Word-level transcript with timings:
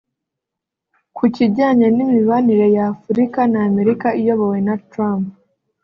Ku 1.15 1.23
kijyanye 1.35 1.87
n’imibanire 1.95 2.67
ya 2.75 2.85
Afurika 2.93 3.39
na 3.51 3.59
Amerika 3.69 4.07
iyobowe 4.19 4.59
na 4.67 4.75
Trump 4.89 5.25